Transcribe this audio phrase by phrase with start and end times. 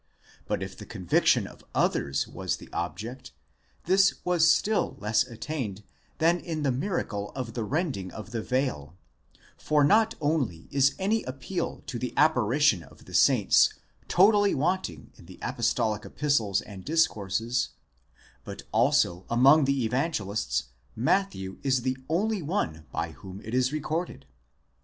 [0.47, 3.33] But if the conviction of others was the object,
[3.83, 5.83] this was still less attained
[6.17, 8.97] than in the miracle of the rending of the veil,
[9.57, 13.75] for not only is any appeal to the apparition of the saints
[14.07, 17.69] totally wanting in the apostolic epistles and discourses,
[18.43, 24.25] but also among the Evangelists, Matthew is the only one by whom it is recorded.